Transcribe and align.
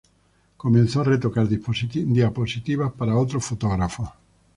Comenzó 0.57 1.01
a 1.01 1.03
retocar 1.03 1.47
diapositivas 1.47 2.91
para 2.93 3.15
otros 3.17 3.45
fotógrafos. 3.45 4.09